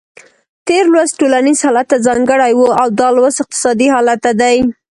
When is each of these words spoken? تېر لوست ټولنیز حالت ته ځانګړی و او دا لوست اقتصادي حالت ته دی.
تېر 0.67 0.85
لوست 0.93 1.13
ټولنیز 1.21 1.59
حالت 1.65 1.85
ته 1.91 1.97
ځانګړی 2.07 2.51
و 2.55 2.61
او 2.81 2.87
دا 2.99 3.07
لوست 3.17 3.37
اقتصادي 3.41 3.87
حالت 3.93 4.19
ته 4.25 4.31
دی. 4.41 4.57